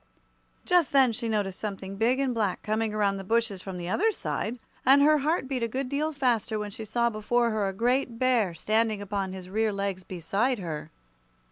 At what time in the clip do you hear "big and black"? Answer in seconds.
1.95-2.63